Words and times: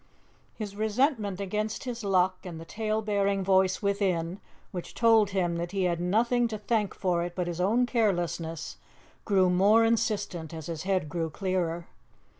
His 0.55 0.75
resentment 0.75 1.39
against 1.39 1.83
his 1.83 2.03
luck, 2.03 2.43
and 2.43 2.59
the 2.59 2.65
tale 2.65 3.03
bearing 3.03 3.43
voice 3.43 3.83
within, 3.83 4.39
which 4.71 4.95
told 4.95 5.29
him 5.29 5.57
that 5.57 5.73
he 5.73 5.83
had 5.83 6.01
nothing 6.01 6.47
to 6.47 6.57
thank 6.57 6.95
for 6.95 7.21
it 7.23 7.35
but 7.35 7.45
his 7.45 7.61
own 7.61 7.85
carelessness, 7.85 8.77
grew 9.25 9.47
more 9.47 9.85
insistent 9.85 10.55
as 10.55 10.65
his 10.65 10.81
head 10.89 11.07
grew 11.07 11.29
clearer. 11.29 11.85